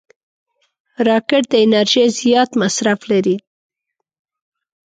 [1.07, 3.35] راکټ د انرژۍ زیات مصرف لري